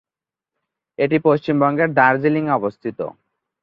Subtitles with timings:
[0.99, 2.99] এটি পশ্চিমবঙ্গের দার্জিলিং এ অবস্থিত।